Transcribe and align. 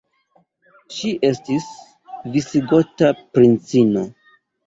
Ŝi 0.95 1.11
estis 1.27 1.67
visigota 2.37 3.13
princino. 3.39 4.07